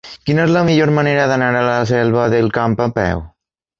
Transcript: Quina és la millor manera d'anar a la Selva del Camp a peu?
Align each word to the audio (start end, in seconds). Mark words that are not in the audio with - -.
Quina 0.27 0.43
és 0.47 0.53
la 0.53 0.63
millor 0.69 0.91
manera 0.99 1.27
d'anar 1.31 1.49
a 1.59 1.63
la 1.67 1.75
Selva 1.91 2.25
del 2.35 2.51
Camp 2.59 2.79
a 2.87 2.89
peu? 2.97 3.23